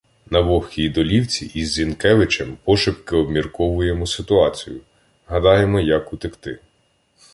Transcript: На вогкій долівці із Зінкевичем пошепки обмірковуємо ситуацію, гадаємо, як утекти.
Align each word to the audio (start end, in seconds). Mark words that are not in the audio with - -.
На 0.29 0.39
вогкій 0.41 0.89
долівці 0.89 1.45
із 1.53 1.73
Зінкевичем 1.73 2.57
пошепки 2.63 3.15
обмірковуємо 3.15 4.07
ситуацію, 4.07 4.81
гадаємо, 5.27 5.79
як 5.79 6.13
утекти. 6.13 6.59